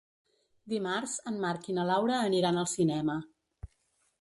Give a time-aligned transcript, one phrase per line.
[0.71, 3.19] Dimarts en Marc i na Laura aniran al cinema.